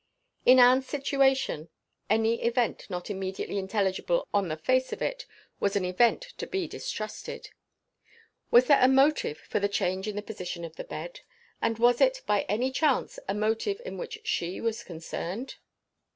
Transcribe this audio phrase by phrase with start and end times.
[0.47, 1.69] In Anne's situation,
[2.09, 5.27] any event not immediately intelligible on the face of it,
[5.59, 7.49] was an event to be distrusted.
[8.49, 11.19] Was there a motive for the change in the position of the bed?
[11.61, 15.57] And was it, by any chance, a motive in which she was concerned?